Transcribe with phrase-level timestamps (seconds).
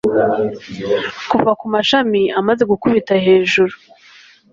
[1.29, 3.73] kuva kumashami amaze gukubita hejuru